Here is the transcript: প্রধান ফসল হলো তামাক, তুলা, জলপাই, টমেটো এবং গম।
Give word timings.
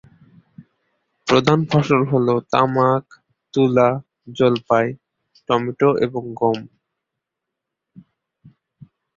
প্রধান 1.27 1.59
ফসল 1.69 2.01
হলো 2.11 2.35
তামাক, 2.51 3.03
তুলা, 3.53 3.89
জলপাই, 4.37 4.87
টমেটো 5.49 5.89
এবং 6.05 6.23
গম। 6.39 6.59